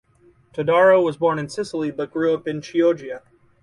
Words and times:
Todaro 0.51 1.03
was 1.05 1.15
born 1.17 1.37
in 1.37 1.47
Sicily 1.47 1.91
but 1.91 2.09
grew 2.11 2.33
up 2.33 2.47
in 2.47 2.59
Chioggia. 2.59 3.21